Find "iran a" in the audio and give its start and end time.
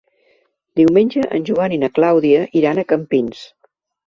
2.63-2.89